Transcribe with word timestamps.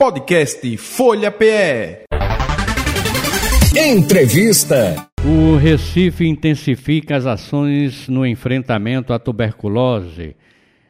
Podcast 0.00 0.78
Folha 0.78 1.30
PE. 1.30 2.04
Entrevista. 3.76 5.06
O 5.22 5.56
Recife 5.56 6.26
intensifica 6.26 7.16
as 7.16 7.26
ações 7.26 8.08
no 8.08 8.24
enfrentamento 8.24 9.12
à 9.12 9.18
tuberculose, 9.18 10.34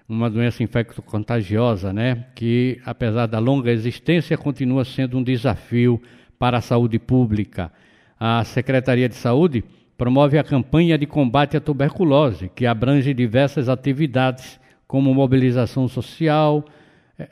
uma 0.08 0.30
doença 0.30 0.62
infecto-contagiosa, 0.62 1.92
né? 1.92 2.26
Que, 2.36 2.80
apesar 2.86 3.26
da 3.26 3.40
longa 3.40 3.72
existência, 3.72 4.38
continua 4.38 4.84
sendo 4.84 5.18
um 5.18 5.24
desafio 5.24 6.00
para 6.38 6.58
a 6.58 6.62
saúde 6.62 7.00
pública. 7.00 7.72
A 8.16 8.44
Secretaria 8.44 9.08
de 9.08 9.16
Saúde 9.16 9.64
promove 9.98 10.38
a 10.38 10.44
campanha 10.44 10.96
de 10.96 11.06
combate 11.06 11.56
à 11.56 11.60
tuberculose, 11.60 12.48
que 12.54 12.64
abrange 12.64 13.12
diversas 13.12 13.68
atividades, 13.68 14.60
como 14.86 15.12
mobilização 15.12 15.88
social, 15.88 16.64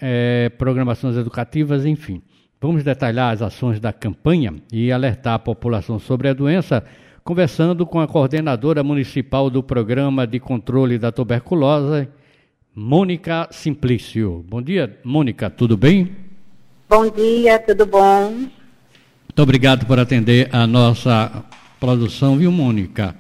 é, 0.01 0.49
programações 0.51 1.17
educativas, 1.17 1.85
enfim. 1.85 2.23
Vamos 2.61 2.83
detalhar 2.83 3.33
as 3.33 3.43
ações 3.43 3.79
da 3.79 3.93
campanha 3.93 4.55
e 4.73 4.91
alertar 4.91 5.35
a 5.35 5.39
população 5.39 5.99
sobre 5.99 6.29
a 6.29 6.35
doença, 6.35 6.85
conversando 7.23 7.87
com 7.87 8.01
a 8.01 8.09
coordenadora 8.09 8.83
municipal 8.83 9.49
do 9.49 9.63
Programa 9.63 10.27
de 10.27 10.41
Controle 10.41 10.99
da 10.99 11.13
Tuberculose, 11.13 12.09
Mônica 12.75 13.49
Simplício. 13.51 14.45
Bom 14.49 14.61
dia, 14.61 14.99
Mônica, 15.05 15.49
tudo 15.49 15.77
bem? 15.77 16.11
Bom 16.89 17.09
dia, 17.11 17.59
tudo 17.59 17.87
bom? 17.87 18.31
Muito 18.31 19.43
obrigado 19.43 19.87
por 19.87 19.99
atender 19.99 20.49
a 20.53 20.67
nossa 20.67 21.45
produção, 21.79 22.37
viu, 22.37 22.51
Mônica? 22.51 23.15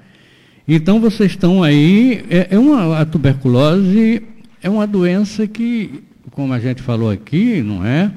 Então, 0.67 1.01
vocês 1.01 1.31
estão 1.31 1.63
aí. 1.63 2.25
É, 2.29 2.49
é 2.57 2.59
uma, 2.59 2.99
a 2.99 3.07
tuberculose 3.07 4.23
é 4.63 4.69
uma 4.69 4.87
doença 4.87 5.47
que, 5.47 6.03
como 6.31 6.53
a 6.53 6.59
gente 6.59 6.83
falou 6.83 7.11
aqui, 7.11 7.63
não 7.63 7.85
é? 7.85 8.13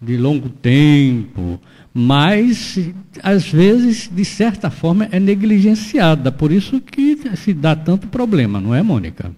de 0.00 0.16
longo 0.16 0.48
tempo, 0.48 1.60
mas 1.92 2.78
às 3.22 3.48
vezes, 3.48 4.08
de 4.12 4.24
certa 4.24 4.70
forma, 4.70 5.08
é 5.10 5.18
negligenciada. 5.18 6.30
Por 6.30 6.52
isso 6.52 6.80
que 6.80 7.18
se 7.36 7.54
dá 7.54 7.74
tanto 7.74 8.06
problema, 8.06 8.60
não 8.60 8.74
é, 8.74 8.82
Mônica? 8.82 9.32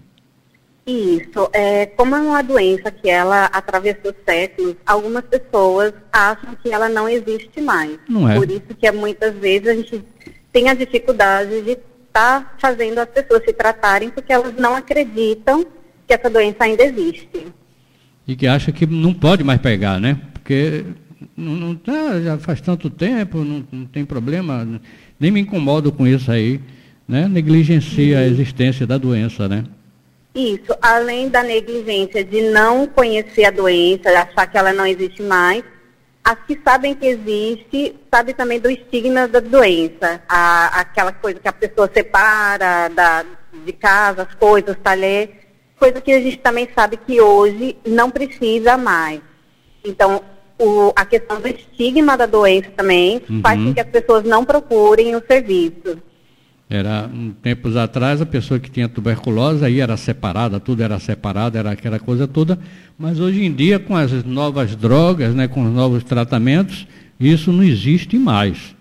Isso. 0.85 1.49
É, 1.53 1.85
como 1.85 2.15
é 2.15 2.19
uma 2.19 2.41
doença 2.41 2.91
que 2.91 3.09
ela 3.09 3.45
atravessou 3.45 4.13
séculos, 4.27 4.75
algumas 4.85 5.23
pessoas 5.23 5.93
acham 6.11 6.55
que 6.61 6.69
ela 6.71 6.89
não 6.89 7.07
existe 7.07 7.61
mais. 7.61 7.97
Não 8.07 8.29
é. 8.29 8.35
Por 8.35 8.49
isso 8.49 8.75
que 8.77 8.87
é, 8.87 8.91
muitas 8.91 9.35
vezes 9.35 9.67
a 9.67 9.75
gente 9.75 10.03
tem 10.51 10.67
a 10.67 10.73
dificuldade 10.73 11.61
de 11.61 11.71
estar 11.71 12.41
tá 12.41 12.55
fazendo 12.57 12.97
as 12.97 13.09
pessoas 13.09 13.43
se 13.43 13.53
tratarem 13.53 14.09
porque 14.09 14.33
elas 14.33 14.55
não 14.55 14.75
acreditam 14.75 15.63
que 16.07 16.13
essa 16.13 16.29
doença 16.29 16.63
ainda 16.63 16.83
existe. 16.83 17.47
E 18.29 18.35
que 18.35 18.47
acha 18.47 18.71
que 18.71 18.85
não 18.85 19.13
pode 19.13 19.43
mais 19.43 19.59
pegar, 19.59 19.99
né? 19.99 20.17
porque 20.49 20.83
não, 21.37 21.53
não 21.53 21.75
tá, 21.75 22.19
já 22.21 22.37
faz 22.39 22.59
tanto 22.59 22.89
tempo, 22.89 23.37
não, 23.39 23.63
não, 23.71 23.85
tem 23.85 24.03
problema, 24.03 24.67
nem 25.19 25.29
me 25.29 25.39
incomodo 25.39 25.91
com 25.91 26.07
isso 26.07 26.31
aí, 26.31 26.59
né? 27.07 27.27
Negligencia 27.27 28.17
a 28.17 28.25
existência 28.25 28.87
da 28.87 28.97
doença, 28.97 29.47
né? 29.47 29.63
Isso, 30.33 30.75
além 30.81 31.29
da 31.29 31.43
negligência 31.43 32.23
de 32.23 32.49
não 32.49 32.87
conhecer 32.87 33.45
a 33.45 33.51
doença, 33.51 34.09
achar 34.09 34.47
que 34.47 34.57
ela 34.57 34.73
não 34.73 34.87
existe 34.87 35.21
mais, 35.21 35.63
as 36.23 36.37
que 36.47 36.59
sabem 36.63 36.95
que 36.95 37.05
existe, 37.05 37.95
sabem 38.11 38.33
também 38.33 38.59
do 38.59 38.71
estigma 38.71 39.27
da 39.27 39.39
doença, 39.39 40.21
a, 40.27 40.79
aquela 40.79 41.11
coisa 41.11 41.39
que 41.39 41.47
a 41.47 41.53
pessoa 41.53 41.89
separa 41.93 42.89
da, 42.89 43.23
de 43.65 43.73
casa, 43.73 44.23
as 44.23 44.33
coisas, 44.33 44.75
talher, 44.83 45.38
coisa 45.79 46.01
que 46.01 46.11
a 46.11 46.19
gente 46.19 46.37
também 46.37 46.67
sabe 46.75 46.97
que 46.97 47.21
hoje 47.21 47.77
não 47.87 48.11
precisa 48.11 48.77
mais. 48.77 49.21
Então, 49.83 50.21
o, 50.59 50.91
a 50.95 51.05
questão 51.05 51.39
do 51.39 51.47
estigma 51.47 52.17
da 52.17 52.25
doença 52.25 52.69
também 52.75 53.21
uhum. 53.29 53.41
faz 53.41 53.63
com 53.63 53.73
que 53.73 53.79
as 53.79 53.87
pessoas 53.87 54.23
não 54.25 54.43
procurem 54.43 55.15
o 55.15 55.23
serviço. 55.25 55.97
Era, 56.69 57.09
um, 57.11 57.31
tempos 57.31 57.75
atrás, 57.75 58.21
a 58.21 58.25
pessoa 58.25 58.59
que 58.59 58.69
tinha 58.69 58.87
tuberculose 58.87 59.65
aí 59.65 59.79
era 59.79 59.97
separada, 59.97 60.59
tudo 60.59 60.83
era 60.83 60.99
separado, 60.99 61.57
era 61.57 61.71
aquela 61.71 61.97
coisa 61.97 62.27
toda, 62.27 62.59
mas 62.95 63.19
hoje 63.19 63.43
em 63.43 63.51
dia, 63.51 63.79
com 63.79 63.95
as 63.95 64.23
novas 64.23 64.75
drogas, 64.75 65.33
né, 65.33 65.47
com 65.47 65.63
os 65.63 65.73
novos 65.73 66.03
tratamentos, 66.03 66.85
isso 67.19 67.51
não 67.51 67.63
existe 67.63 68.19
mais. 68.19 68.75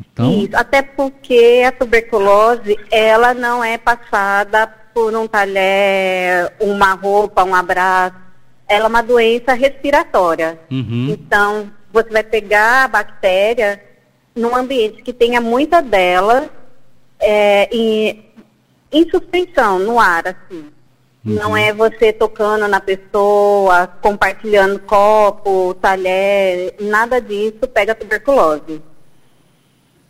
Então... 0.00 0.42
Isso, 0.42 0.56
até 0.56 0.82
porque 0.82 1.62
a 1.64 1.70
tuberculose, 1.70 2.76
ela 2.90 3.34
não 3.34 3.62
é 3.62 3.78
passada 3.78 4.66
por 4.98 5.14
um 5.14 5.28
talher, 5.28 6.52
uma 6.58 6.92
roupa, 6.94 7.44
um 7.44 7.54
abraço, 7.54 8.16
ela 8.66 8.86
é 8.86 8.88
uma 8.88 9.00
doença 9.00 9.52
respiratória. 9.52 10.58
Uhum. 10.68 11.10
Então, 11.10 11.70
você 11.92 12.10
vai 12.10 12.24
pegar 12.24 12.82
a 12.82 12.88
bactéria 12.88 13.80
num 14.34 14.56
ambiente 14.56 15.00
que 15.04 15.12
tenha 15.12 15.40
muita 15.40 15.80
dela 15.80 16.50
é, 17.20 17.68
em, 17.70 18.24
em 18.90 19.08
suspensão, 19.08 19.78
no 19.78 20.00
ar, 20.00 20.26
assim. 20.26 20.66
Uhum. 21.24 21.34
Não 21.34 21.56
é 21.56 21.72
você 21.72 22.12
tocando 22.12 22.66
na 22.66 22.80
pessoa, 22.80 23.86
compartilhando 24.02 24.80
copo, 24.80 25.74
talher, 25.74 26.74
nada 26.80 27.20
disso 27.20 27.68
pega 27.72 27.94
tuberculose. 27.94 28.82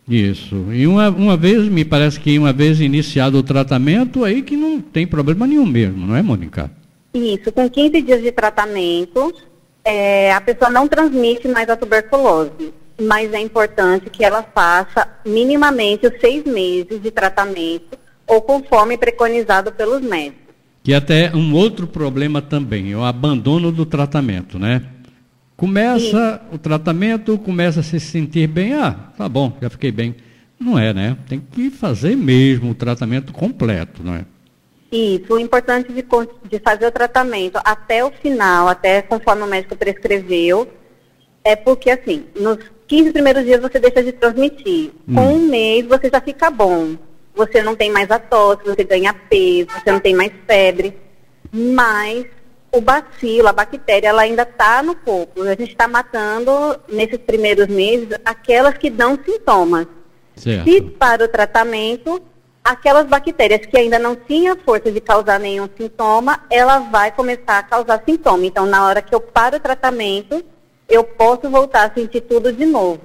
Isso. 0.09 0.55
E 0.73 0.87
uma, 0.87 1.09
uma 1.09 1.37
vez, 1.37 1.69
me 1.69 1.85
parece 1.85 2.19
que 2.19 2.37
uma 2.39 2.51
vez 2.51 2.81
iniciado 2.81 3.37
o 3.37 3.43
tratamento, 3.43 4.25
aí 4.25 4.41
que 4.41 4.57
não 4.57 4.81
tem 4.81 5.05
problema 5.05 5.45
nenhum 5.45 5.65
mesmo, 5.67 6.07
não 6.07 6.15
é, 6.15 6.21
Mônica? 6.23 6.71
Isso, 7.13 7.51
com 7.51 7.69
15 7.69 8.01
dias 8.01 8.21
de 8.21 8.31
tratamento, 8.31 9.33
é, 9.85 10.33
a 10.33 10.41
pessoa 10.41 10.71
não 10.71 10.87
transmite 10.87 11.47
mais 11.47 11.69
a 11.69 11.75
tuberculose, 11.75 12.73
mas 12.99 13.31
é 13.33 13.39
importante 13.39 14.09
que 14.09 14.23
ela 14.25 14.43
faça 14.43 15.07
minimamente 15.25 16.07
os 16.07 16.19
seis 16.19 16.43
meses 16.43 17.01
de 17.01 17.11
tratamento 17.11 17.97
ou 18.25 18.41
conforme 18.41 18.97
preconizado 18.97 19.71
pelos 19.71 20.01
médicos. 20.01 20.49
Que 20.83 20.93
até 20.93 21.31
um 21.35 21.53
outro 21.53 21.85
problema 21.85 22.41
também, 22.41 22.91
é 22.91 22.95
o 22.95 23.03
abandono 23.03 23.71
do 23.71 23.85
tratamento, 23.85 24.57
né? 24.57 24.81
Começa 25.59 26.37
Sim. 26.39 26.55
o 26.55 26.57
tratamento, 26.57 27.37
começa 27.37 27.81
a 27.81 27.83
se 27.83 27.99
sentir 27.99 28.47
bem, 28.47 28.75
ah, 28.75 28.95
tá 29.17 29.27
bom, 29.27 29.57
já 29.61 29.69
fiquei 29.69 29.91
bem. 29.91 30.15
Não 30.57 30.79
é, 30.79 30.93
né? 30.93 31.17
Tem 31.27 31.37
que 31.37 31.69
fazer 31.69 32.15
mesmo 32.15 32.71
o 32.71 32.73
tratamento 32.73 33.33
completo, 33.33 34.01
não 34.01 34.15
é? 34.15 34.25
Isso, 34.89 35.33
o 35.33 35.37
importante 35.37 35.91
de, 35.91 36.01
de 36.49 36.59
fazer 36.59 36.87
o 36.87 36.91
tratamento 36.91 37.59
até 37.61 38.05
o 38.05 38.09
final, 38.09 38.69
até 38.69 39.01
conforme 39.01 39.43
o 39.43 39.47
médico 39.47 39.75
prescreveu, 39.75 40.65
é 41.43 41.57
porque, 41.57 41.89
assim, 41.91 42.23
nos 42.39 42.59
15 42.87 43.11
primeiros 43.11 43.43
dias 43.43 43.59
você 43.59 43.81
deixa 43.81 44.01
de 44.01 44.13
transmitir. 44.13 44.91
Hum. 45.05 45.15
Com 45.15 45.33
um 45.33 45.49
mês 45.49 45.85
você 45.85 46.09
já 46.09 46.21
fica 46.21 46.49
bom. 46.49 46.95
Você 47.35 47.61
não 47.61 47.75
tem 47.75 47.91
mais 47.91 48.09
a 48.09 48.17
tosse, 48.17 48.63
você 48.63 48.85
ganha 48.85 49.13
peso, 49.13 49.67
você 49.71 49.91
não 49.91 49.99
tem 49.99 50.15
mais 50.15 50.31
febre. 50.47 50.95
Mas 51.51 52.25
o 52.71 52.81
bacilo, 52.81 53.47
a 53.47 53.53
bactéria, 53.53 54.09
ela 54.09 54.21
ainda 54.21 54.43
está 54.43 54.83
no 54.83 54.95
corpo. 54.95 55.41
A 55.43 55.55
gente 55.55 55.71
está 55.71 55.87
matando, 55.87 56.79
nesses 56.87 57.17
primeiros 57.17 57.67
meses, 57.67 58.09
aquelas 58.23 58.77
que 58.77 58.89
dão 58.89 59.17
sintomas. 59.23 59.87
Certo. 60.35 60.63
Se 60.63 60.81
para 60.81 61.25
o 61.25 61.27
tratamento, 61.27 62.21
aquelas 62.63 63.07
bactérias 63.07 63.65
que 63.65 63.77
ainda 63.77 63.97
não 63.97 64.15
tinham 64.15 64.55
força 64.57 64.91
de 64.91 65.01
causar 65.01 65.39
nenhum 65.39 65.67
sintoma, 65.75 66.45
ela 66.49 66.79
vai 66.79 67.11
começar 67.11 67.59
a 67.59 67.63
causar 67.63 68.03
sintoma. 68.05 68.45
Então, 68.45 68.65
na 68.65 68.85
hora 68.85 69.01
que 69.01 69.13
eu 69.13 69.19
paro 69.19 69.57
o 69.57 69.59
tratamento, 69.59 70.43
eu 70.87 71.03
posso 71.03 71.49
voltar 71.49 71.89
a 71.89 71.93
sentir 71.93 72.21
tudo 72.21 72.53
de 72.53 72.65
novo. 72.65 73.01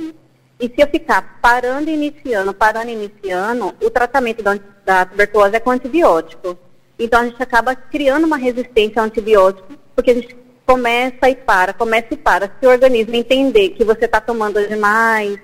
E 0.60 0.68
se 0.68 0.74
eu 0.78 0.86
ficar 0.86 1.40
parando 1.42 1.90
e 1.90 1.94
iniciando, 1.94 2.54
parando 2.54 2.88
e 2.88 2.92
iniciando, 2.94 3.74
o 3.82 3.90
tratamento 3.90 4.42
da, 4.42 4.58
da 4.84 5.04
tuberculose 5.04 5.56
é 5.56 5.60
com 5.60 5.70
antibiótico. 5.70 6.56
Então, 6.98 7.20
a 7.20 7.24
gente 7.24 7.42
acaba 7.42 7.74
criando 7.74 8.24
uma 8.24 8.36
resistência 8.36 9.00
ao 9.00 9.06
antibiótico, 9.06 9.72
porque 9.94 10.10
a 10.10 10.14
gente 10.14 10.36
começa 10.66 11.28
e 11.28 11.34
para, 11.34 11.72
começa 11.72 12.08
e 12.12 12.16
para. 12.16 12.50
Se 12.60 12.66
o 12.66 12.70
organismo 12.70 13.14
entender 13.14 13.70
que 13.70 13.84
você 13.84 14.06
está 14.06 14.20
tomando 14.20 14.66
demais, 14.66 15.38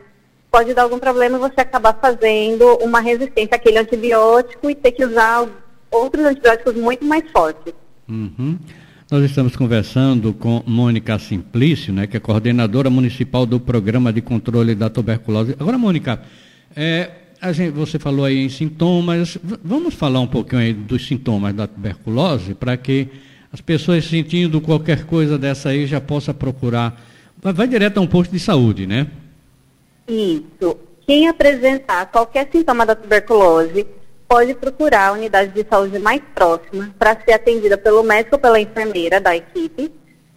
pode 0.51 0.75
dar 0.75 0.83
algum 0.83 0.99
problema 0.99 1.37
e 1.37 1.41
você 1.41 1.61
acabar 1.61 1.99
fazendo 2.01 2.67
uma 2.83 3.01
resistência 3.01 3.57
àquele 3.57 3.79
antibiótico 3.79 4.71
e 4.71 4.75
ter 4.75 4.93
que 4.93 5.05
usar 5.05 5.47
outros 5.91 6.25
antibióticos 6.25 6.75
muito 6.75 7.05
mais 7.05 7.29
fortes. 7.31 7.73
Uhum. 8.09 8.59
Nós 9.11 9.25
estamos 9.25 9.57
conversando 9.57 10.33
com 10.33 10.63
Mônica 10.65 11.19
Simplício, 11.19 11.93
né, 11.93 12.07
que 12.07 12.17
é 12.17 12.21
coordenadora 12.21 12.89
municipal 12.89 13.45
do 13.45 13.59
Programa 13.59 14.13
de 14.13 14.21
Controle 14.21 14.75
da 14.75 14.89
Tuberculose. 14.89 15.57
Agora, 15.59 15.77
Mônica, 15.77 16.23
é, 16.77 17.11
gente, 17.53 17.71
você 17.71 17.99
falou 17.99 18.25
aí 18.25 18.45
em 18.45 18.49
sintomas, 18.49 19.39
vamos 19.65 19.95
falar 19.95 20.21
um 20.21 20.27
pouquinho 20.27 20.61
aí 20.61 20.75
dos 20.75 21.07
sintomas 21.07 21.55
da 21.55 21.67
tuberculose, 21.67 22.55
para 22.55 22.77
que 22.77 23.09
as 23.53 23.61
pessoas 23.61 24.05
sentindo 24.05 24.61
qualquer 24.61 25.07
coisa 25.07 25.39
dessa 25.39 25.71
aí 25.71 25.87
já 25.87 26.01
possa 26.01 26.35
procurar. 26.35 27.01
Vai 27.43 27.67
direto 27.67 27.99
a 27.99 28.01
um 28.01 28.07
posto 28.07 28.31
de 28.31 28.39
saúde, 28.39 28.87
né? 28.87 29.07
Isso. 30.07 30.77
Quem 31.07 31.29
apresentar 31.29 32.07
qualquer 32.07 32.49
sintoma 32.53 32.85
da 32.85 32.95
tuberculose 32.95 33.87
pode 34.29 34.55
procurar 34.55 35.09
a 35.09 35.13
unidade 35.13 35.53
de 35.53 35.69
saúde 35.69 35.99
mais 35.99 36.21
próxima 36.35 36.95
para 36.99 37.19
ser 37.25 37.33
atendida 37.33 37.77
pelo 37.77 38.03
médico 38.03 38.37
ou 38.37 38.41
pela 38.41 38.61
enfermeira 38.61 39.21
da 39.21 39.35
equipe 39.35 39.91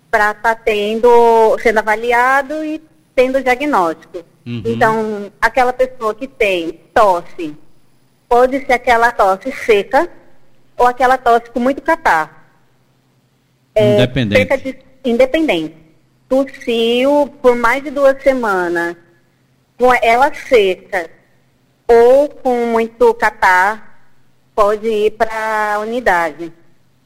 para 0.09 0.31
estar 0.31 0.55
tá 0.55 0.55
tendo, 0.55 1.57
sendo 1.59 1.79
avaliado 1.79 2.63
e 2.63 2.81
tendo 3.13 3.43
diagnóstico. 3.43 4.23
Uhum. 4.45 4.61
Então, 4.65 5.31
aquela 5.41 5.71
pessoa 5.71 6.13
que 6.13 6.27
tem 6.27 6.79
tosse, 6.93 7.55
pode 8.27 8.65
ser 8.65 8.73
aquela 8.73 9.11
tosse 9.11 9.51
seca 9.51 10.09
ou 10.77 10.87
aquela 10.87 11.17
tosse 11.17 11.49
com 11.49 11.59
muito 11.59 11.81
catarro. 11.81 12.31
É, 13.75 13.95
independente. 13.95 14.57
De, 14.57 14.79
independente. 15.05 15.75
Tossiu 16.27 17.33
por 17.41 17.55
mais 17.55 17.83
de 17.83 17.89
duas 17.89 18.21
semanas, 18.21 18.95
com 19.77 19.93
ela 19.93 20.33
seca 20.33 21.09
ou 21.87 22.29
com 22.29 22.65
muito 22.67 23.13
catarro, 23.13 23.81
pode 24.55 24.87
ir 24.87 25.11
para 25.11 25.75
a 25.75 25.79
unidade. 25.79 26.51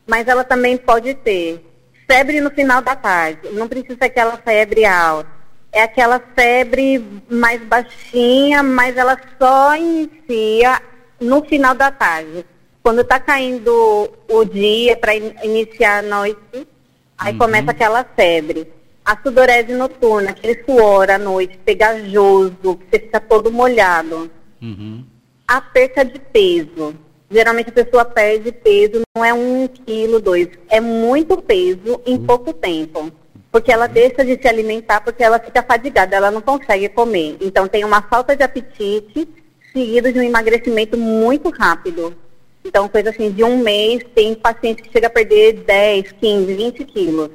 Mas 0.06 0.28
ela 0.28 0.44
também 0.44 0.78
pode 0.78 1.14
ter 1.14 1.64
febre 2.08 2.40
no 2.40 2.50
final 2.50 2.82
da 2.82 2.96
tarde. 2.96 3.50
Não 3.52 3.68
precisa 3.68 3.98
ser 3.98 4.06
aquela 4.06 4.38
febre 4.38 4.86
alta. 4.86 5.37
É 5.78 5.84
aquela 5.84 6.20
febre 6.20 7.06
mais 7.30 7.62
baixinha, 7.62 8.64
mas 8.64 8.98
ela 8.98 9.16
só 9.40 9.76
inicia 9.76 10.82
no 11.22 11.46
final 11.46 11.76
da 11.76 11.92
tarde. 11.92 12.44
Quando 12.82 13.02
está 13.02 13.20
caindo 13.20 14.12
o 14.28 14.44
dia 14.44 14.98
para 14.98 15.16
in 15.16 15.36
iniciar 15.44 16.00
a 16.00 16.02
noite, 16.02 16.68
aí 17.16 17.34
uhum. 17.34 17.38
começa 17.38 17.70
aquela 17.70 18.04
febre. 18.04 18.68
A 19.06 19.16
sudorese 19.22 19.72
noturna, 19.74 20.32
aquele 20.32 20.64
suor 20.64 21.12
à 21.12 21.20
noite, 21.20 21.60
pegajoso, 21.60 22.56
que 22.76 22.88
você 22.90 23.00
fica 23.00 23.20
todo 23.20 23.52
molhado. 23.52 24.32
Uhum. 24.60 25.06
A 25.48 25.62
perca 25.62 26.04
de 26.04 26.18
peso 26.18 26.96
Geralmente 27.30 27.70
a 27.70 27.74
pessoa 27.74 28.06
perde 28.06 28.54
peso, 28.54 29.02
não 29.14 29.24
é 29.24 29.34
um 29.34 29.68
quilo, 29.68 30.22
dois, 30.22 30.48
é 30.70 30.80
muito 30.80 31.38
peso 31.42 32.02
em 32.06 32.18
pouco 32.18 32.54
tempo. 32.54 33.12
Porque 33.58 33.72
ela 33.72 33.88
deixa 33.88 34.24
de 34.24 34.40
se 34.40 34.48
alimentar 34.48 35.02
porque 35.02 35.24
ela 35.24 35.40
fica 35.40 35.64
fadigada, 35.64 36.16
ela 36.16 36.30
não 36.30 36.42
consegue 36.42 36.88
comer. 36.90 37.38
Então 37.42 37.68
tem 37.68 37.84
uma 37.84 38.04
falta 38.04 38.36
de 38.36 38.44
apetite 38.44 39.28
seguido 39.74 40.14
de 40.14 40.20
um 40.20 40.22
emagrecimento 40.22 40.96
muito 40.96 41.50
rápido. 41.50 42.16
Então, 42.64 42.88
coisa 42.88 43.10
assim, 43.10 43.32
de 43.32 43.44
um 43.44 43.64
mês, 43.64 44.04
tem 44.14 44.36
paciente 44.36 44.84
que 44.84 44.92
chega 44.92 45.08
a 45.08 45.10
perder 45.10 45.64
10, 45.66 46.12
15, 46.22 46.54
20 46.54 46.86
quilos. 46.86 47.30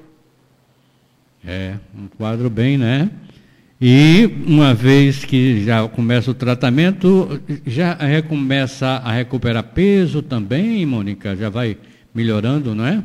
É, 1.44 1.74
um 1.92 2.06
quadro 2.06 2.48
bem, 2.48 2.78
né? 2.78 3.10
E 3.80 4.30
uma 4.46 4.72
vez 4.74 5.24
que 5.24 5.64
já 5.64 5.88
começa 5.88 6.30
o 6.30 6.34
tratamento, 6.34 7.42
já 7.66 7.94
recomeça 7.94 8.86
a 8.86 9.10
recuperar 9.10 9.64
peso 9.64 10.22
também, 10.22 10.86
Mônica? 10.86 11.34
Já 11.34 11.48
vai 11.48 11.76
melhorando, 12.14 12.76
não 12.76 12.86
é? 12.86 13.02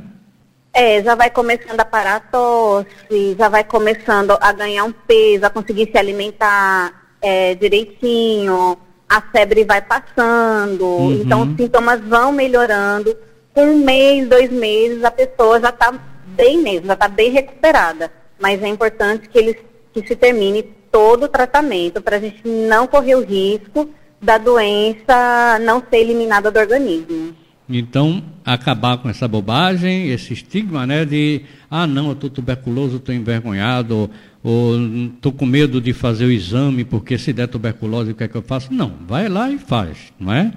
É, 0.79 1.01
já 1.01 1.15
vai 1.15 1.31
começando 1.31 1.79
a 1.79 1.85
parar 1.85 2.17
a 2.17 2.19
tosse, 2.19 3.35
já 3.35 3.49
vai 3.49 3.63
começando 3.63 4.37
a 4.39 4.51
ganhar 4.51 4.83
um 4.83 4.91
peso, 4.91 5.43
a 5.43 5.49
conseguir 5.49 5.89
se 5.91 5.97
alimentar 5.97 6.93
é, 7.19 7.55
direitinho, 7.55 8.77
a 9.09 9.19
febre 9.19 9.63
vai 9.63 9.81
passando, 9.81 10.85
uhum. 10.85 11.13
então 11.13 11.41
os 11.41 11.57
sintomas 11.57 11.99
vão 12.01 12.31
melhorando. 12.31 13.17
Com 13.55 13.63
um 13.63 13.79
mês, 13.79 14.29
dois 14.29 14.51
meses, 14.51 15.03
a 15.03 15.09
pessoa 15.09 15.59
já 15.59 15.69
está 15.69 15.91
bem 16.27 16.61
mesmo, 16.61 16.85
já 16.85 16.93
está 16.93 17.07
bem 17.07 17.31
recuperada. 17.31 18.11
Mas 18.39 18.61
é 18.61 18.67
importante 18.67 19.27
que 19.29 19.37
eles 19.39 19.55
que 19.91 20.07
se 20.07 20.15
termine 20.15 20.61
todo 20.91 21.23
o 21.23 21.27
tratamento 21.27 22.03
para 22.03 22.17
a 22.17 22.19
gente 22.19 22.47
não 22.47 22.85
correr 22.85 23.15
o 23.15 23.25
risco 23.25 23.89
da 24.21 24.37
doença 24.37 25.57
não 25.59 25.81
ser 25.89 25.97
eliminada 25.97 26.51
do 26.51 26.59
organismo. 26.59 27.35
Então, 27.69 28.23
acabar 28.45 28.97
com 28.97 29.09
essa 29.09 29.27
bobagem, 29.27 30.09
esse 30.09 30.33
estigma, 30.33 30.85
né, 30.87 31.03
de, 31.03 31.41
ah, 31.69 31.85
não, 31.85 32.07
eu 32.07 32.13
estou 32.13 32.29
tuberculoso, 32.29 32.97
estou 32.97 33.13
envergonhado, 33.13 34.09
ou 34.41 34.75
estou 35.07 35.31
com 35.33 35.45
medo 35.45 35.81
de 35.81 35.91
fazer 35.91 36.25
o 36.25 36.31
exame, 36.31 36.85
porque 36.85 37.17
se 37.17 37.33
der 37.33 37.47
tuberculose, 37.47 38.11
o 38.11 38.15
que 38.15 38.23
é 38.23 38.27
que 38.27 38.35
eu 38.35 38.41
faço? 38.41 38.73
Não, 38.73 38.93
vai 39.05 39.27
lá 39.27 39.51
e 39.51 39.57
faz, 39.57 40.13
não 40.19 40.31
é? 40.31 40.53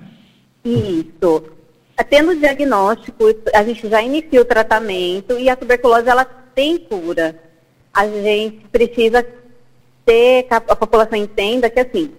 Isso. 0.64 1.44
Tendo 2.08 2.30
o 2.30 2.36
diagnóstico, 2.36 3.24
a 3.52 3.62
gente 3.64 3.88
já 3.88 4.00
inicia 4.02 4.40
o 4.40 4.44
tratamento 4.44 5.38
e 5.38 5.48
a 5.48 5.56
tuberculose, 5.56 6.08
ela 6.08 6.24
tem 6.24 6.78
cura 6.78 7.50
a 7.92 8.06
gente 8.06 8.66
precisa 8.70 9.26
ter, 10.04 10.44
que 10.44 10.54
a, 10.54 10.60
população 10.60 11.18
entenda 11.18 11.68
que 11.68 11.80
assim, 11.80 12.12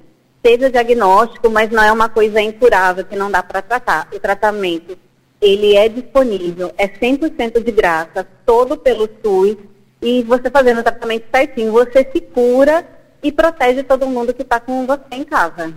seja 0.43 0.69
diagnóstico, 0.69 1.49
mas 1.49 1.69
não 1.69 1.83
é 1.83 1.91
uma 1.91 2.09
coisa 2.09 2.41
incurável 2.41 3.05
que 3.05 3.15
não 3.15 3.29
dá 3.29 3.43
para 3.43 3.61
tratar. 3.61 4.07
O 4.13 4.19
tratamento, 4.19 4.97
ele 5.39 5.75
é 5.75 5.88
disponível, 5.88 6.73
é 6.77 6.88
100% 6.88 7.63
de 7.63 7.71
graça, 7.71 8.27
todo 8.45 8.77
pelo 8.77 9.09
SUS, 9.23 9.57
e 10.01 10.23
você 10.23 10.49
fazendo 10.49 10.79
o 10.79 10.83
tratamento 10.83 11.25
certinho, 11.33 11.71
você 11.71 12.07
se 12.11 12.21
cura 12.21 12.85
e 13.21 13.31
protege 13.31 13.83
todo 13.83 14.07
mundo 14.07 14.33
que 14.33 14.41
está 14.41 14.59
com 14.59 14.85
você 14.88 15.03
em 15.11 15.23
casa. 15.23 15.73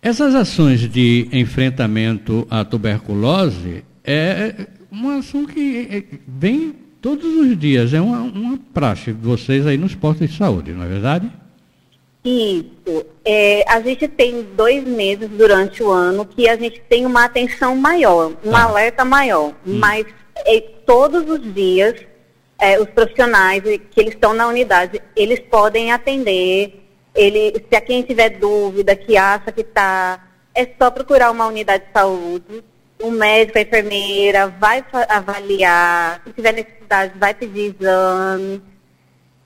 Essas 0.00 0.34
ações 0.34 0.80
de 0.80 1.28
enfrentamento 1.30 2.46
à 2.50 2.64
tuberculose 2.64 3.84
é 4.02 4.66
um 4.90 5.10
assunto 5.10 5.52
que 5.52 6.20
vem 6.26 6.74
todos 7.00 7.24
os 7.24 7.58
dias. 7.58 7.92
É 7.92 8.00
uma, 8.00 8.20
uma 8.22 8.58
praxe 8.72 9.12
de 9.12 9.20
vocês 9.20 9.66
aí 9.66 9.76
nos 9.76 9.94
postos 9.94 10.30
de 10.30 10.36
saúde, 10.36 10.72
não 10.72 10.84
é 10.84 10.88
verdade? 10.88 11.30
Isso. 12.24 13.06
É, 13.24 13.64
a 13.68 13.80
gente 13.80 14.06
tem 14.06 14.42
dois 14.54 14.84
meses 14.84 15.28
durante 15.28 15.82
o 15.82 15.90
ano 15.90 16.24
que 16.24 16.48
a 16.48 16.56
gente 16.56 16.80
tem 16.88 17.04
uma 17.04 17.24
atenção 17.24 17.74
maior, 17.76 18.32
um 18.44 18.52
tá. 18.52 18.62
alerta 18.64 19.04
maior. 19.04 19.48
Hum. 19.66 19.78
Mas 19.78 20.06
é, 20.46 20.60
todos 20.86 21.28
os 21.28 21.52
dias, 21.52 21.94
é, 22.58 22.80
os 22.80 22.88
profissionais 22.90 23.62
que 23.62 24.00
eles 24.00 24.14
estão 24.14 24.32
na 24.34 24.46
unidade, 24.46 25.02
eles 25.16 25.40
podem 25.40 25.92
atender. 25.92 26.80
Ele, 27.14 27.64
se 27.68 27.76
a 27.76 27.80
quem 27.80 28.02
tiver 28.02 28.30
dúvida, 28.30 28.96
que 28.96 29.16
acha 29.16 29.52
que 29.52 29.60
está, 29.60 30.24
é 30.54 30.66
só 30.78 30.90
procurar 30.90 31.30
uma 31.30 31.46
unidade 31.46 31.84
de 31.86 31.92
saúde 31.92 32.64
o 33.02 33.10
médico, 33.10 33.58
a 33.58 33.62
enfermeira 33.62 34.48
vai 34.48 34.84
avaliar, 35.08 36.22
se 36.24 36.32
tiver 36.32 36.52
necessidade, 36.52 37.18
vai 37.18 37.34
pedir 37.34 37.74
exame. 37.74 38.62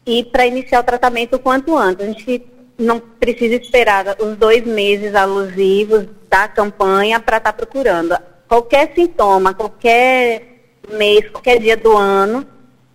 E 0.05 0.25
para 0.25 0.47
iniciar 0.47 0.81
o 0.81 0.85
tratamento 0.85 1.37
o 1.37 1.39
quanto 1.39 1.77
antes. 1.77 2.05
A 2.05 2.09
gente 2.09 2.47
não 2.79 3.01
precisa 3.01 3.55
esperar 3.55 4.17
os 4.21 4.37
dois 4.37 4.65
meses 4.65 5.15
alusivos 5.15 6.07
da 6.29 6.47
campanha 6.49 7.19
para 7.21 7.39
estar 7.39 7.53
tá 7.53 7.57
procurando. 7.57 8.17
Qualquer 8.49 8.93
sintoma, 8.95 9.55
qualquer 9.55 10.57
mês, 10.93 11.29
qualquer 11.31 11.59
dia 11.59 11.77
do 11.77 11.97
ano, 11.97 12.47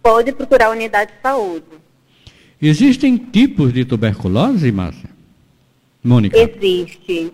pode 0.01 0.31
procurar 0.31 0.68
a 0.68 0.72
unidade 0.72 1.12
de 1.12 1.22
saúde. 1.22 1.66
Existem 2.62 3.18
tipos 3.18 3.74
de 3.74 3.83
tuberculose, 3.83 4.72
Márcia? 4.72 5.10
Mônica? 6.03 6.38
Existe. 6.38 7.34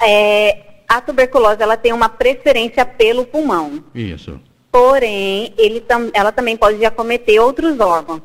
É, 0.00 0.58
a 0.88 1.00
tuberculose 1.00 1.62
ela 1.62 1.76
tem 1.76 1.92
uma 1.92 2.08
preferência 2.08 2.84
pelo 2.84 3.26
pulmão. 3.26 3.84
Isso. 3.94 4.40
Porém, 4.70 5.52
tam, 5.86 6.10
ela 6.14 6.32
também 6.32 6.56
pode 6.56 6.82
acometer 6.84 7.40
outros 7.40 7.78
órgãos. 7.78 8.22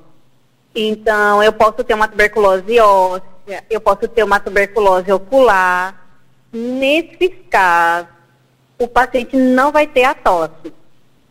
Então, 0.73 1.43
eu 1.43 1.51
posso 1.51 1.83
ter 1.83 1.93
uma 1.93 2.07
tuberculose 2.07 2.79
óssea, 2.79 3.36
eu 3.69 3.79
posso 3.79 4.07
ter 4.07 4.23
uma 4.23 4.39
tuberculose 4.39 5.11
ocular. 5.11 6.05
Nesses 6.51 7.31
casos, 7.49 8.09
o 8.79 8.87
paciente 8.87 9.35
não 9.35 9.71
vai 9.71 9.87
ter 9.87 10.03
a 10.03 10.13
tosse, 10.13 10.73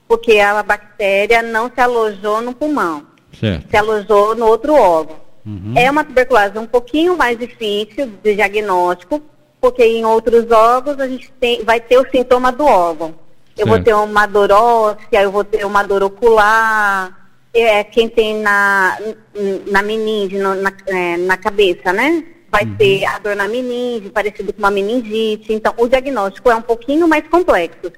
porque 0.07 0.39
a 0.39 0.63
bactéria 0.63 1.43
não 1.43 1.71
se 1.73 1.81
alojou 1.81 2.41
no 2.41 2.55
pulmão, 2.55 3.07
certo. 3.39 3.71
se 3.71 3.77
alojou 3.77 4.35
no 4.35 4.47
outro 4.47 4.75
órgão. 4.75 5.17
Uhum. 5.45 5.75
É 5.77 5.91
uma 5.91 6.05
tuberculose 6.05 6.59
um 6.59 6.67
pouquinho 6.67 7.17
mais 7.17 7.39
difícil 7.39 8.13
de 8.23 8.35
diagnóstico, 8.35 9.23
porque 9.61 9.85
em 9.85 10.05
outros 10.05 10.51
órgãos 10.51 10.99
a 11.01 11.09
gente 11.09 11.33
tem, 11.41 11.65
vai 11.65 11.81
ter 11.81 11.99
o 11.99 12.11
sintoma 12.11 12.51
do 12.53 12.65
órgão. 12.65 13.15
Eu 13.57 13.67
certo. 13.67 13.69
vou 13.69 13.81
ter 13.81 13.95
uma 13.95 14.27
dor 14.27 14.53
óssea, 14.53 15.23
eu 15.23 15.31
vou 15.31 15.45
ter 15.45 15.65
uma 15.65 15.83
dor 15.83 16.03
ocular, 16.03 17.26
é, 17.61 17.85
quem 17.85 18.09
tem 18.09 18.41
na, 18.41 18.99
na 19.67 19.83
meninge, 19.83 20.39
no, 20.39 20.55
na, 20.55 20.73
é, 20.87 21.17
na 21.17 21.37
cabeça, 21.37 21.93
né? 21.93 22.25
Vai 22.51 22.65
uhum. 22.65 22.77
ter 22.77 23.05
a 23.05 23.19
dor 23.19 23.37
na 23.37 23.49
meninge, 23.49 24.11
parecido 24.11 24.53
com 24.53 24.59
uma 24.59 24.71
meningite. 24.71 25.53
Então, 25.53 25.75
o 25.77 25.89
diagnóstico 25.89 26.51
é 26.51 26.55
um 26.55 26.63
pouquinho 26.63 27.09
mais 27.09 27.27
complexo. 27.29 27.93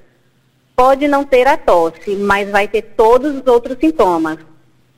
Pode 0.75 1.09
não 1.09 1.25
ter 1.25 1.47
a 1.47 1.57
tosse, 1.57 2.17
mas 2.17 2.51
vai 2.51 2.69
ter 2.69 2.83
todos 2.97 3.37
os 3.37 3.47
outros 3.47 3.77
sintomas. 3.79 4.39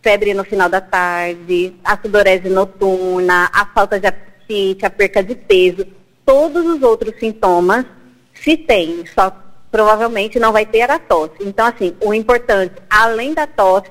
Febre 0.02 0.32
no 0.34 0.44
final 0.44 0.68
da 0.68 0.80
tarde, 0.80 1.74
a 1.84 1.98
sudorese 2.00 2.48
noturna, 2.48 3.50
a 3.52 3.66
falta 3.66 3.98
de 3.98 4.06
apetite, 4.06 4.86
a 4.86 4.90
perca 4.90 5.22
de 5.22 5.34
peso 5.34 5.86
todos 6.30 6.64
os 6.64 6.80
outros 6.80 7.18
sintomas 7.18 7.84
se 8.32 8.56
tem, 8.56 9.04
só 9.12 9.36
provavelmente 9.68 10.38
não 10.38 10.52
vai 10.52 10.64
ter 10.64 10.88
a 10.88 10.96
tosse. 10.96 11.34
Então, 11.40 11.66
assim, 11.66 11.96
o 12.00 12.14
importante, 12.14 12.74
além 12.88 13.34
da 13.34 13.48
tosse, 13.48 13.90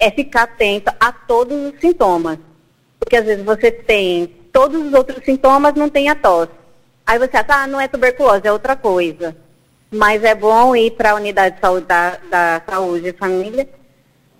é 0.00 0.10
ficar 0.10 0.44
atento 0.44 0.90
a 0.98 1.12
todos 1.12 1.72
os 1.72 1.78
sintomas. 1.78 2.38
Porque 2.98 3.16
às 3.16 3.26
vezes 3.26 3.44
você 3.44 3.70
tem 3.70 4.26
todos 4.50 4.84
os 4.84 4.92
outros 4.94 5.22
sintomas, 5.24 5.74
não 5.74 5.88
tem 5.88 6.08
a 6.08 6.14
tosse. 6.14 6.52
Aí 7.06 7.18
você 7.18 7.36
acha, 7.36 7.62
ah, 7.62 7.66
não 7.66 7.80
é 7.80 7.86
tuberculose, 7.86 8.46
é 8.46 8.52
outra 8.52 8.74
coisa. 8.74 9.36
Mas 9.90 10.24
é 10.24 10.34
bom 10.34 10.74
ir 10.74 10.92
para 10.92 11.10
a 11.10 11.14
unidade 11.16 11.56
de 11.56 11.60
saúde 11.60 11.86
da, 11.86 12.18
da 12.30 12.62
saúde 12.68 13.08
e 13.08 13.12
família 13.12 13.68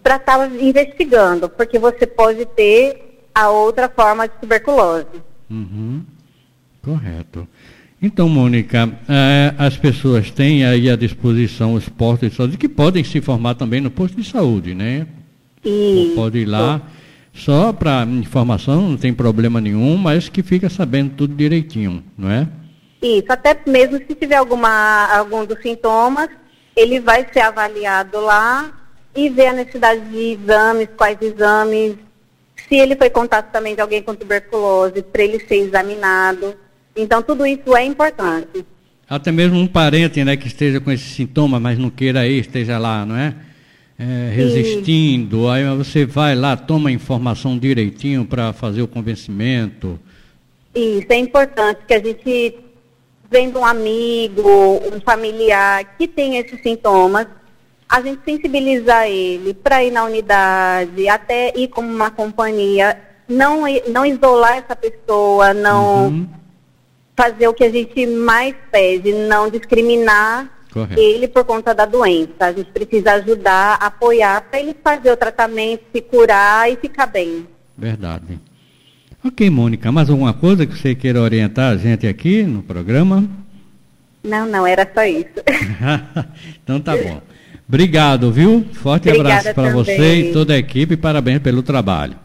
para 0.02 0.16
estar 0.16 0.38
tá 0.38 0.46
investigando, 0.46 1.48
porque 1.48 1.78
você 1.78 2.06
pode 2.06 2.46
ter 2.46 3.28
a 3.34 3.50
outra 3.50 3.88
forma 3.88 4.26
de 4.26 4.34
tuberculose. 4.40 5.20
Uhum. 5.50 6.04
Correto. 6.82 7.46
Então, 8.00 8.28
Mônica, 8.28 8.98
é, 9.08 9.54
as 9.58 9.76
pessoas 9.76 10.30
têm 10.30 10.64
aí 10.64 10.88
à 10.88 10.96
disposição 10.96 11.74
os 11.74 11.88
postos 11.88 12.30
de 12.30 12.36
saúde 12.36 12.56
que 12.56 12.68
podem 12.68 13.04
se 13.04 13.18
informar 13.18 13.54
também 13.54 13.80
no 13.80 13.90
posto 13.90 14.16
de 14.16 14.24
saúde, 14.24 14.74
né? 14.74 15.06
Isso. 15.64 16.14
Pode 16.14 16.38
ir 16.38 16.46
lá 16.46 16.80
só 17.34 17.72
para 17.72 18.04
informação, 18.04 18.90
não 18.90 18.96
tem 18.96 19.12
problema 19.12 19.60
nenhum, 19.60 19.96
mas 19.96 20.28
que 20.28 20.42
fica 20.42 20.68
sabendo 20.68 21.14
tudo 21.16 21.34
direitinho, 21.34 22.02
não 22.16 22.30
é? 22.30 22.48
Isso, 23.02 23.26
até 23.28 23.58
mesmo 23.66 23.98
se 23.98 24.14
tiver 24.14 24.36
alguma, 24.36 25.06
algum 25.06 25.44
dos 25.44 25.60
sintomas, 25.62 26.28
ele 26.76 27.00
vai 27.00 27.26
ser 27.32 27.40
avaliado 27.40 28.20
lá 28.20 28.70
e 29.14 29.28
ver 29.28 29.46
a 29.48 29.52
necessidade 29.52 30.00
de 30.10 30.38
exames, 30.38 30.88
quais 30.96 31.20
exames, 31.20 31.94
se 32.68 32.76
ele 32.76 32.94
foi 32.94 33.10
contato 33.10 33.50
também 33.50 33.74
de 33.74 33.80
alguém 33.80 34.02
com 34.02 34.14
tuberculose, 34.14 35.02
para 35.02 35.22
ele 35.22 35.40
ser 35.40 35.56
examinado. 35.56 36.54
Então, 36.94 37.22
tudo 37.22 37.46
isso 37.46 37.74
é 37.74 37.84
importante. 37.84 38.64
Até 39.08 39.32
mesmo 39.32 39.58
um 39.58 39.66
parente 39.66 40.22
né, 40.22 40.36
que 40.36 40.46
esteja 40.46 40.80
com 40.80 40.90
esse 40.90 41.08
sintoma, 41.08 41.58
mas 41.58 41.78
não 41.78 41.90
queira 41.90 42.26
ir, 42.26 42.40
esteja 42.40 42.78
lá, 42.78 43.04
não 43.04 43.16
é? 43.16 43.34
É 44.02 44.30
resistindo, 44.34 45.46
aí 45.46 45.62
você 45.76 46.06
vai 46.06 46.34
lá, 46.34 46.56
toma 46.56 46.88
a 46.88 46.92
informação 46.92 47.58
direitinho 47.58 48.24
para 48.24 48.50
fazer 48.50 48.80
o 48.80 48.88
convencimento. 48.88 50.00
Isso, 50.74 51.06
é 51.10 51.16
importante 51.16 51.80
que 51.86 51.92
a 51.92 52.02
gente, 52.02 52.58
vendo 53.30 53.58
um 53.58 53.66
amigo, 53.66 54.80
um 54.90 54.98
familiar 55.02 55.84
que 55.98 56.08
tem 56.08 56.38
esses 56.38 56.62
sintomas, 56.62 57.26
a 57.86 58.00
gente 58.00 58.22
sensibilizar 58.24 59.06
ele 59.06 59.52
para 59.52 59.84
ir 59.84 59.90
na 59.90 60.04
unidade, 60.04 61.06
até 61.06 61.52
ir 61.54 61.68
como 61.68 61.92
uma 61.92 62.10
companhia, 62.10 62.98
não, 63.28 63.64
não 63.88 64.06
isolar 64.06 64.56
essa 64.56 64.74
pessoa, 64.74 65.52
não 65.52 66.06
uhum. 66.06 66.28
fazer 67.14 67.48
o 67.48 67.52
que 67.52 67.64
a 67.64 67.70
gente 67.70 68.06
mais 68.06 68.54
pede, 68.72 69.12
não 69.12 69.50
discriminar 69.50 70.59
Correto. 70.72 71.00
ele 71.00 71.26
por 71.26 71.44
conta 71.44 71.74
da 71.74 71.84
doença. 71.84 72.46
A 72.46 72.52
gente 72.52 72.70
precisa 72.70 73.14
ajudar, 73.14 73.74
apoiar 73.74 74.42
para 74.42 74.60
ele 74.60 74.74
fazer 74.82 75.10
o 75.10 75.16
tratamento, 75.16 75.82
se 75.92 76.00
curar 76.00 76.70
e 76.70 76.76
ficar 76.76 77.06
bem. 77.06 77.46
Verdade. 77.76 78.38
Ok, 79.24 79.50
Mônica, 79.50 79.92
mais 79.92 80.08
alguma 80.08 80.32
coisa 80.32 80.64
que 80.66 80.78
você 80.78 80.94
queira 80.94 81.20
orientar 81.20 81.72
a 81.72 81.76
gente 81.76 82.06
aqui 82.06 82.42
no 82.42 82.62
programa? 82.62 83.28
Não, 84.22 84.46
não, 84.46 84.66
era 84.66 84.88
só 84.94 85.04
isso. 85.04 85.42
então 86.62 86.80
tá 86.80 86.96
bom. 86.96 87.20
Obrigado, 87.68 88.32
viu? 88.32 88.66
Forte 88.72 89.08
Obrigada 89.08 89.50
abraço 89.50 89.54
para 89.54 89.70
você 89.72 90.14
e 90.16 90.32
toda 90.32 90.54
a 90.54 90.58
equipe. 90.58 90.96
Parabéns 90.96 91.40
pelo 91.40 91.62
trabalho. 91.62 92.16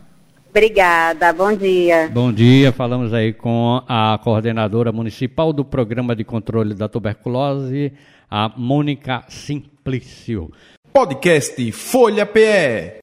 Obrigada, 0.50 1.34
bom 1.34 1.54
dia. 1.54 2.10
Bom 2.14 2.32
dia, 2.32 2.72
falamos 2.72 3.14
aí 3.14 3.34
com 3.34 3.84
a 3.88 4.18
coordenadora 4.24 4.90
municipal 4.90 5.52
do 5.52 5.66
Programa 5.66 6.16
de 6.16 6.24
Controle 6.24 6.74
da 6.74 6.88
Tuberculose, 6.88 7.92
a 8.30 8.52
Mônica 8.58 9.24
Simplício. 9.30 10.52
Podcast 10.92 11.72
Folha 11.72 12.26
PE. 12.26 13.00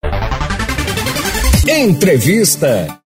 Entrevista. 1.68 3.00